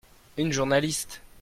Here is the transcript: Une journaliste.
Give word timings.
Une 0.35 0.51
journaliste. 0.51 1.21